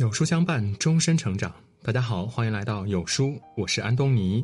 [0.00, 1.54] 有书相伴，终身成长。
[1.82, 4.42] 大家好，欢迎来到有书，我是安东尼。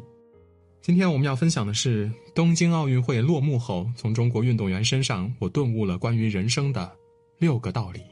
[0.82, 6.94] 今天我们要分享的是东京奥运会落幕后，从中国运动员身上，我顿悟了关于人生的
[7.38, 8.02] 六个道理。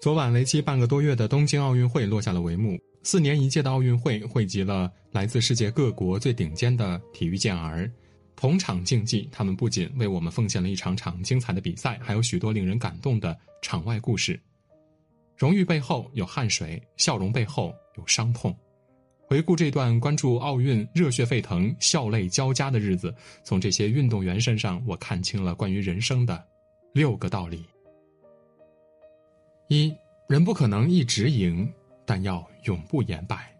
[0.00, 2.80] 昨晚为期半个多月的东京奥运会落下了帷幕。
[3.02, 7.86] 四年一届的奥运会汇集了来自世界各国最顶尖的体育健儿，
[8.34, 14.40] 同场竞技，他们不仅为我们奉献了一场场精彩的比赛，还有许多令人感动的场外故事。
[15.42, 18.56] 荣誉背后有汗水，笑容背后有伤痛。
[19.26, 26.40] 回顾这段关注奥运热血沸腾、笑泪交加的日子，从这些运动员身上，我看清了关于人生的
[26.92, 27.66] 六个道理：
[29.66, 29.92] 一，
[30.28, 31.68] 人不可能一直赢，
[32.06, 33.52] 但要永不言败。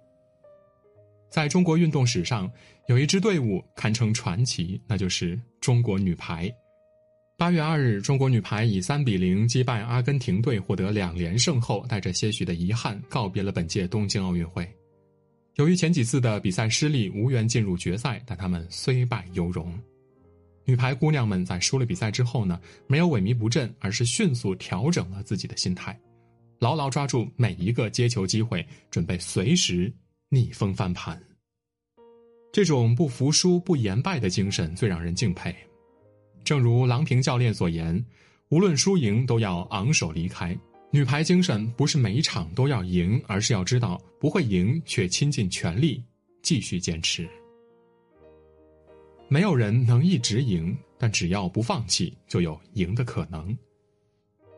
[1.28, 2.48] 在中国运动史上，
[2.86, 6.48] 有一支队伍堪称传奇，那就是中国女排。
[7.42, 14.64] 八月二日，中国女排以三比零击败阿根廷队，获得两连胜后，带着些许的遗憾告别了本届东京奥运会。
[15.56, 19.76] 由于前几次的比赛失利，无缘进入决赛，但他们虽败犹荣。
[20.64, 25.98] 女排姑娘们在输了比赛之后呢，没有萎靡不振，而是迅速调整了自己的心态，
[26.60, 29.92] 牢牢抓住每一个接球机会，准备随时
[30.28, 31.20] 逆风翻盘。
[32.52, 35.52] 这种不服输、不言败的精神最让人敬佩。
[36.44, 38.04] 正如郎平教练所言，
[38.48, 40.56] 无论输赢都要昂首离开。
[40.90, 46.02] 女排精神不是每一场都要赢，而是要知道不会赢却倾尽全力
[46.42, 47.26] 继续坚持。
[49.28, 53.56] 没有人能一直赢，但只要不放弃，就有赢的可能。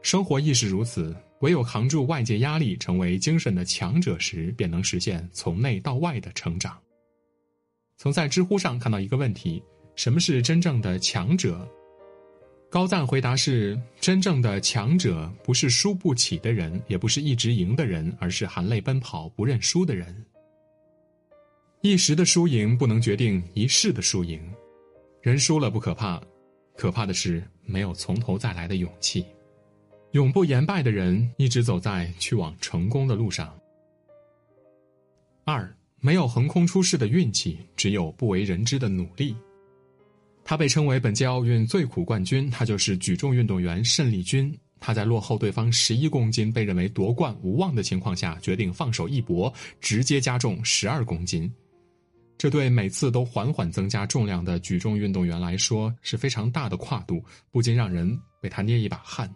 [0.03, 6.77] 生活亦是如此，唯有扛住外界压力，成为精神的强者时，便能实现从内到外的成长。
[7.97, 9.63] 曾在知乎上看到一个问题。
[9.97, 11.69] 什么是真正的强者？
[12.69, 20.25] 高赞回答是：真正的强者不是输不起的人，也不是一直赢的人，而是含泪奔跑不认输的人。
[21.83, 24.41] 一时的输赢不能决定一世的输赢，
[25.23, 26.21] 人输了不可怕，
[26.77, 29.25] 可怕的是没有从头再来的勇气。
[30.11, 33.57] 永不言败的人一直走在去往成功的路上。
[35.45, 39.37] 二，没有横空出世的运气，只有不为人知的努力。
[40.45, 44.55] 他被称为本届奥运最苦冠军，他就是举重运动员申丽君。
[44.79, 49.51] 他在落后对方十一公斤，被认为夺冠无望的情况下，决定放手一搏，
[49.81, 51.51] 直接加重十二公斤。
[52.37, 59.33] 这对每次都缓缓增加重量的举重运动员来说是非常大的跨度，不禁让人为他捏一把汗。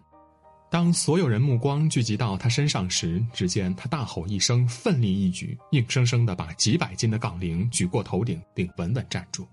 [0.69, 9.47] 当所有人目光聚集到他身上时，只见他大吼一声，奋力一举，硬生生的把几百斤的杠铃举过头顶，并稳稳站住。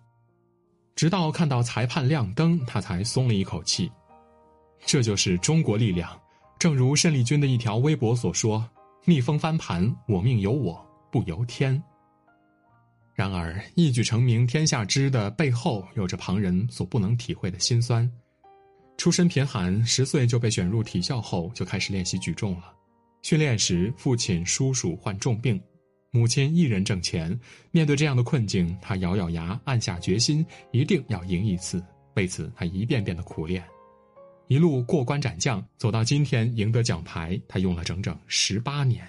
[0.97, 3.93] 直到看到裁判亮灯，他才松了一口气。
[4.87, 6.19] 这就是中国力量。
[6.59, 8.67] 正如申丽君的一条微博所说
[9.05, 11.81] ：“逆风翻盘，我命由我不由天。”
[13.15, 18.11] 然而，一举成名天下知的背后，有着旁人所不能体会的辛酸。
[18.97, 22.73] 出身贫寒，十岁就被选入体校后，就开始练习举重了。
[23.21, 25.61] 训练时，父亲、叔叔患重病。
[26.17, 27.39] 母亲一人挣钱，
[27.71, 31.85] 面对这样的困境，他咬咬牙，暗下决心，一定要赢一次。
[32.15, 33.63] 为此，他一遍遍的苦练，
[34.49, 39.05] 一路过关斩将，走到今天赢得奖牌，他用了整整十八年。《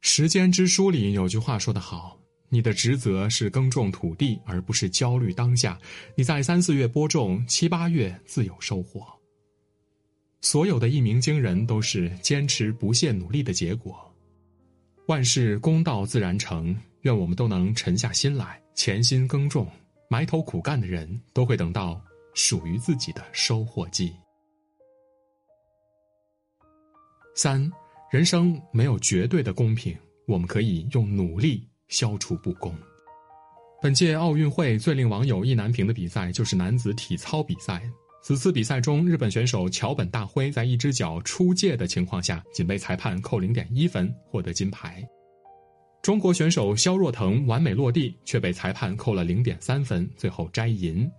[0.00, 2.16] 时间之书》里有句话说得好
[2.48, 5.76] ：“你的职责是耕种土地，而不是焦虑当下。
[6.14, 9.04] 你在三四月播种，七八月自有收获。”
[10.40, 14.07] 所有的一鸣惊人，都是坚持不懈努力的结果。
[15.08, 19.66] 万事公道自然成，愿我们都能沉下心来，潜心耕种，
[20.10, 21.98] 埋头苦干的人都会等到
[22.34, 24.12] 属于自己的收获季。
[27.34, 27.72] 三，
[28.10, 29.96] 人生没有绝对的公平，
[30.26, 32.76] 我们可以用努力消除不公。
[33.80, 37.82] 本届奥运会最令网友意难平的比赛就是男子体操比赛。
[38.28, 45.02] 此次比赛中，日本选手桥本大辉在一只脚出界的情况下，仅被裁判扣零点一分，获得金牌。
[46.02, 51.10] 中国选手肖若腾完美落地，却被裁判扣了零点三分，最后摘银。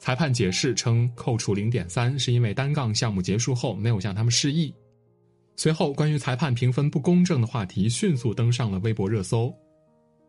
[0.00, 4.74] 裁判解释称，扣除零点三是因为单杠项目结束后没有向他们示意。
[5.54, 9.54] 随后，关于裁判评分不公正的话题迅速登上了微博热搜。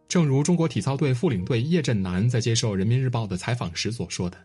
[0.07, 4.37] 正如中国体操队副领队叶振南在接受人民日报的采访时所说的。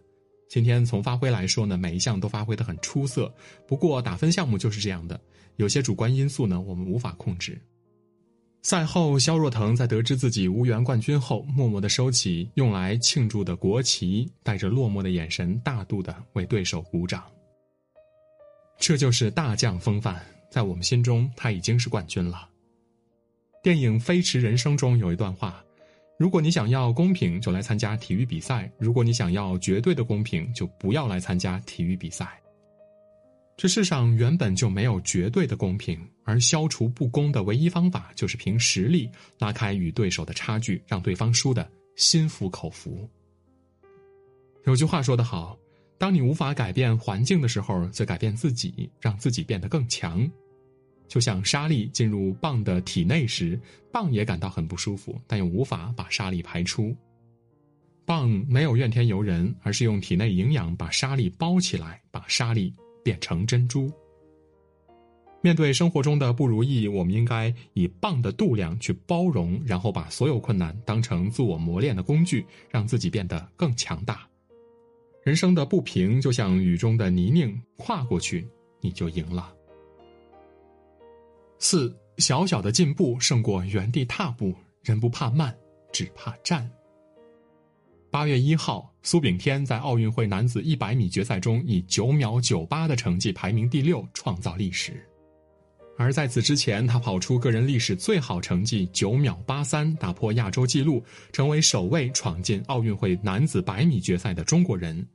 [0.49, 3.33] 今天从发挥来说呢，每一项都发挥的很出色。
[3.67, 5.21] 不过打分项目就是这样的，
[5.57, 7.61] 有些主观因素呢，我们无法控制。
[8.63, 17.23] 赛后，肖若腾在得知自己无缘冠军后，默默的收起用来庆祝的国旗，带着落寞的眼神，大度的为对手鼓掌。
[18.79, 20.21] 这就是大将风范。
[20.51, 22.49] 在我们心中他已经是冠军了。
[23.63, 25.63] 电影《飞驰人生》中有一段话
[26.19, 32.41] ：“如果你想要公平，就来参加体育比赛；如果你想要绝对的公平，就不要来参加体育比赛。”
[33.57, 41.67] 这世上原本就没有绝对的公平，而消除不公的唯一方法就是凭实力拉开与对手的差距，让对方输得
[41.97, 43.09] 心服口服。
[44.65, 45.57] 有句话说得好
[45.97, 50.31] ：“当你无法改变环境的时候，则改变自己，让自己变得更强。”
[51.09, 53.61] 就像沙粒进入蚌的体内时，
[53.93, 56.97] 蚌也感到很不舒服，但又无法把沙粒排出。
[58.07, 62.75] 蚌没有怨天尤人，而是用体内营养把沙粒包起来，把沙粒。
[63.07, 63.89] 变成珍珠。
[65.41, 74.27] 面对生活中的不如意，我们应该以蚌的度量去包容，然后把所有困难当成自我磨练的工具，让自己变得更强大。
[75.23, 78.45] 人生的不平就像雨中的泥泞，跨过去
[78.81, 79.55] 你就赢了。
[81.59, 85.57] 四小小的进步胜过原地踏步，人不怕慢，
[85.93, 86.71] 只怕站。
[88.11, 88.93] 八月一号。
[89.03, 95.01] 苏炳添在奥运会男子一百米决赛中以九秒九八的成绩排名第六，创造历史。
[95.97, 101.01] 而在此之前，他跑出个人历史最好成绩九秒八三，打破亚洲纪录，
[101.33, 105.07] 成为首位闯进奥运会男子百米决赛的中国人。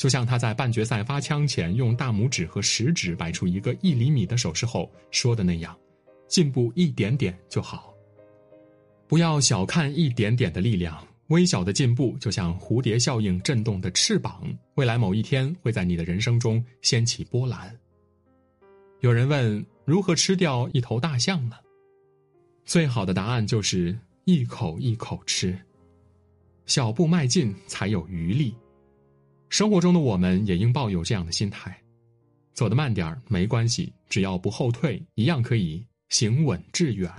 [0.00, 5.78] 就像他在半决赛发枪前用大拇指和食指摆出一个一厘米的手势后说的那样
[6.26, 7.92] ：“进步一点点就好，
[9.06, 14.42] 不要小看一点点的力量。”微小的进步就像蝴蝶效应震动的翅膀，
[14.76, 17.78] 未来某一天会在你的人生中掀起波澜。
[19.00, 21.56] 有人问如何吃掉一头大象呢？
[22.64, 23.94] 最好的答案就是
[24.24, 25.54] 一口一口吃，
[26.64, 28.54] 小步迈进才有余力。
[29.50, 31.76] 生活中的我们也应抱有这样的心态，
[32.54, 37.12] 走得慢点儿没关系，只要不后退，一样可以行稳致远。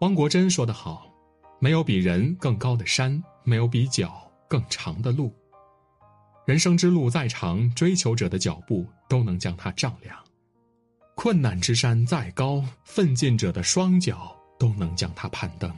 [0.00, 1.12] 汪国真说得好。
[1.58, 5.34] 没有比人更高的山，没有比脚更长的路。
[6.44, 10.14] 人生之路再长，追求者的脚步都能将它丈量；
[11.14, 15.74] 困难之山再高，奋进者的双脚都能将它攀登。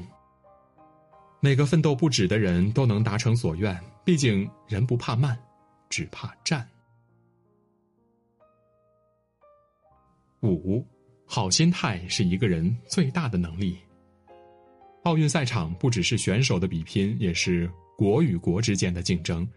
[1.40, 5.38] 每个奋斗不止的人都能达成所愿，毕竟人不怕慢，
[5.88, 6.68] 只怕站。
[10.42, 10.84] 五，
[11.24, 13.78] 好心态是一个人最大的能力。
[15.04, 19.48] 奥运赛场不只是选手的比拼，也是国与国之间的竞争。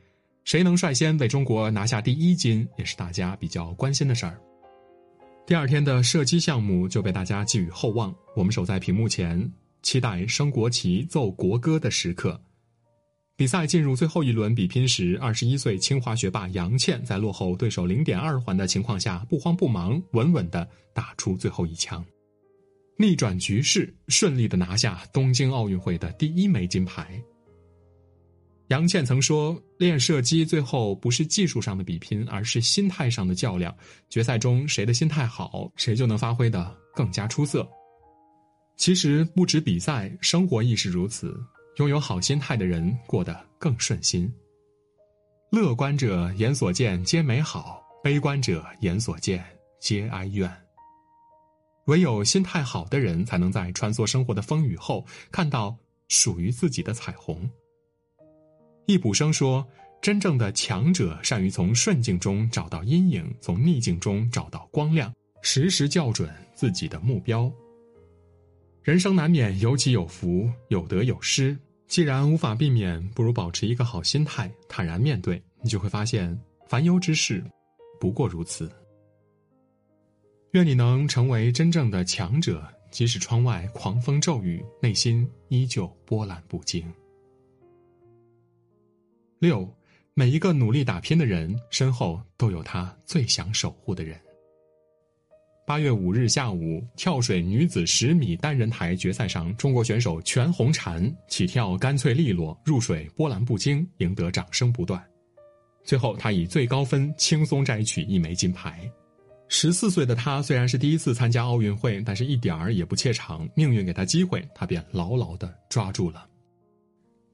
[0.43, 4.39] 谁能率先为中国拿下第一金，也是大家比较关心的事儿。
[5.47, 9.51] 第二天的射击项目就被大家寄予厚望，我们守在屏幕前，
[9.81, 12.39] 期待升国旗、奏国歌的时刻。
[13.37, 22.05] 比赛进入最后一轮比拼时，二十一岁清华学霸杨倩在落后对手零点二环的情况下，不慌不忙，稳稳的打出最后一枪。
[22.97, 27.19] 逆转局势，顺利的拿下东京奥运会的第一枚金牌。
[28.67, 33.75] 杨倩曾说：“练射击最后不是技术上的比拼，而是心态上的较量。
[34.07, 37.67] 决赛中谁的心态好，谁就能发挥的更加出色。”
[38.81, 41.39] 其实不止比赛，生活亦是如此。
[41.77, 44.27] 拥有好心态的人，过得更顺心。
[45.51, 49.45] 乐观者眼所见皆美好，悲观者眼所见
[49.79, 50.51] 皆哀怨。
[51.85, 55.77] 唯有心态好的人，才能在穿梭生活的风雨后，看到
[56.07, 57.47] 属于自己的彩虹。
[58.87, 59.63] 易卜生说
[60.01, 65.13] ：“真正的强者，善于从顺境中找到阴影，从逆境中找到光亮，
[65.43, 67.47] 时时校准自己的目标。”
[68.83, 71.55] 人生难免有起有伏，有得有失。
[71.87, 76.35] 既然无法避免，不如保持一个好心态，坦然面对，你就会发现，
[76.67, 77.43] 烦忧之事，
[77.99, 78.71] 不过如此。
[80.53, 86.83] 愿你能成为真正的强者，即使窗外狂风骤雨，内心依旧波澜不惊。
[89.37, 89.71] 六，
[90.15, 94.19] 每一个努力打拼的人身后都有他最想守护的人。
[95.71, 105.01] 八月五日下午，跳水女子十米单人台决赛上，中国选手全红婵起跳干脆利落，入水波澜不惊，赢得掌声不断。
[105.85, 108.81] 最后，她以最高分轻松摘取一枚金牌。
[109.47, 113.47] 十四岁的她虽然是第一次参加奥运会，但是一点儿也不怯场。
[113.55, 116.27] 命运给她机会，她便牢牢的抓住了。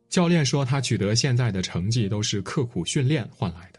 [0.09, 3.76] 教练说，他取得现在的成绩都是刻苦训练换来的。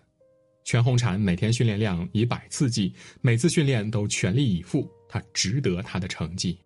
[0.69, 6.59] 全红婵每天训练量以百次计，每次训练都全力以赴，他值得他的成绩。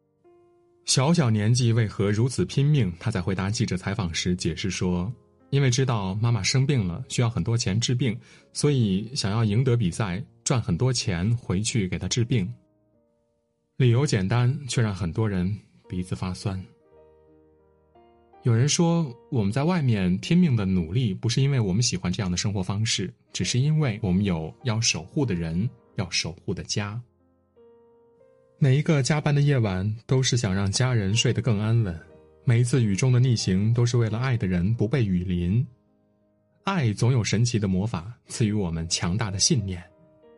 [0.86, 2.92] 小小年纪为何如此拼命？
[2.98, 5.08] 他在回答记者采访时解释说。
[5.50, 8.18] 因为知道妈妈生病了，需要很多钱治病，
[8.52, 12.52] 所以想要赢得比赛，赚很多钱回去给她治病。
[13.76, 15.56] 理由简单，却让很多人
[15.88, 16.60] 鼻子发酸。
[18.44, 27.00] 有人说，我们在外面拼命的努力，不是因为我们喜欢这样的生活方式，只是因为我们有要守护的人，要守护的家。
[28.58, 31.94] 每一个加班的夜晚，都是想让家人睡得更安稳；
[32.44, 35.64] 每一次雨中的逆行，都是为了爱的人不被雨淋。
[36.64, 39.80] 爱总有神奇的魔法，赐予我们强大的信念，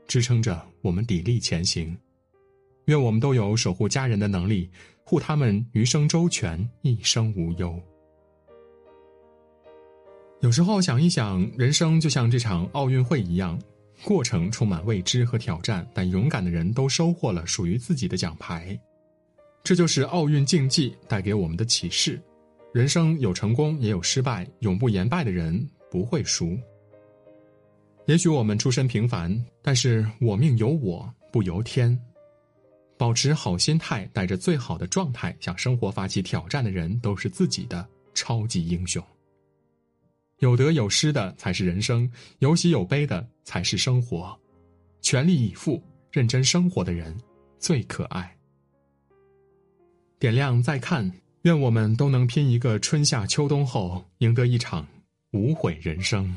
[0.07, 1.97] 支撑着我们砥砺前行。
[2.85, 4.69] 愿我们都有守护家人的能力，
[5.05, 7.81] 护他们余生周全，一生无忧。
[10.45, 13.59] 有时候想一想，人生就像这场奥运会一样，
[14.05, 18.79] 过程充满未知和挑战，但勇敢的人都收获了属于自己的奖牌。
[19.63, 22.21] 这就是奥运竞技带给我们的启示：
[22.75, 26.59] 人生有成功也有失败，永不言败的人不会输。
[28.05, 31.99] 也许我们出身平凡，但是我命由我不由天。
[32.99, 39.03] 保持好心态，带着最好的状态向生活发起挑战的人，都是自己的超级英雄。
[40.45, 42.07] 有得有失的才是人生，
[42.41, 44.39] 有喜有悲的才是生活。
[45.01, 45.83] 全力以赴、
[46.13, 47.17] 认真生活的人
[47.59, 48.31] 最可爱。
[50.19, 51.11] 点亮再看，
[51.45, 54.87] 愿我们都能拼一个春夏秋冬后，赢得一场
[55.33, 56.31] 无悔人生。